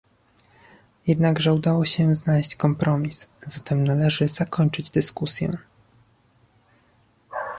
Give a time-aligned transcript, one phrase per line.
[1.07, 5.57] Jednakże udało się znaleźć kompromis, zatem należy zakończyć dyskusję